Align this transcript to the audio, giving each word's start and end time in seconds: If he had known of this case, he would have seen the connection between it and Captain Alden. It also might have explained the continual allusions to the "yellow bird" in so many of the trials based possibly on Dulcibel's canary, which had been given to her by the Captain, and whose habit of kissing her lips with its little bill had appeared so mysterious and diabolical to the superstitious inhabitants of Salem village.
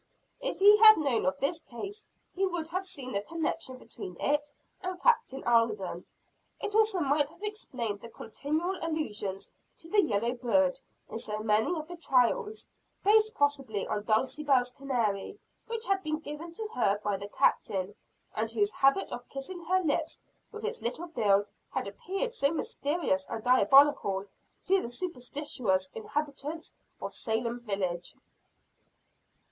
If 0.39 0.57
he 0.57 0.79
had 0.79 0.97
known 0.97 1.27
of 1.27 1.39
this 1.39 1.61
case, 1.61 2.09
he 2.33 2.43
would 2.47 2.69
have 2.69 2.83
seen 2.85 3.11
the 3.11 3.21
connection 3.21 3.77
between 3.77 4.19
it 4.19 4.51
and 4.81 4.99
Captain 4.99 5.43
Alden. 5.43 6.07
It 6.59 6.73
also 6.73 7.01
might 7.01 7.29
have 7.29 7.43
explained 7.43 8.01
the 8.01 8.09
continual 8.09 8.79
allusions 8.81 9.51
to 9.77 9.89
the 9.91 10.01
"yellow 10.01 10.33
bird" 10.33 10.79
in 11.07 11.19
so 11.19 11.37
many 11.43 11.71
of 11.75 11.87
the 11.87 11.97
trials 11.97 12.67
based 13.03 13.35
possibly 13.35 13.85
on 13.87 14.01
Dulcibel's 14.03 14.71
canary, 14.71 15.37
which 15.67 15.85
had 15.85 16.01
been 16.01 16.17
given 16.17 16.51
to 16.53 16.67
her 16.73 16.99
by 17.03 17.15
the 17.15 17.29
Captain, 17.29 17.93
and 18.35 18.49
whose 18.49 18.71
habit 18.73 19.11
of 19.11 19.29
kissing 19.29 19.63
her 19.65 19.83
lips 19.83 20.19
with 20.51 20.65
its 20.65 20.81
little 20.81 21.09
bill 21.09 21.45
had 21.71 21.87
appeared 21.87 22.33
so 22.33 22.51
mysterious 22.51 23.27
and 23.29 23.43
diabolical 23.43 24.25
to 24.65 24.81
the 24.81 24.89
superstitious 24.89 25.91
inhabitants 25.93 26.73
of 26.99 27.13
Salem 27.13 27.59
village. 27.59 28.15